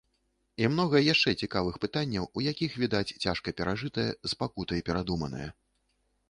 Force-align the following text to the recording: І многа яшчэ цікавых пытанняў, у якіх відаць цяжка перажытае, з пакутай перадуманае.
І 0.61 0.67
многа 0.75 1.01
яшчэ 1.13 1.33
цікавых 1.45 1.75
пытанняў, 1.83 2.25
у 2.39 2.45
якіх 2.51 2.79
відаць 2.85 3.15
цяжка 3.27 3.55
перажытае, 3.61 4.07
з 4.33 4.41
пакутай 4.41 4.79
перадуманае. 4.91 5.49